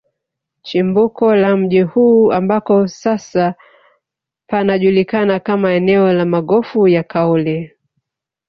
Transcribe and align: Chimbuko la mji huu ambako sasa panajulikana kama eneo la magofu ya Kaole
Chimbuko 0.61 1.33
la 1.35 1.57
mji 1.57 1.81
huu 1.81 2.31
ambako 2.31 2.87
sasa 2.87 3.55
panajulikana 4.47 5.39
kama 5.39 5.73
eneo 5.73 6.13
la 6.13 6.25
magofu 6.25 6.87
ya 6.87 7.03
Kaole 7.03 7.75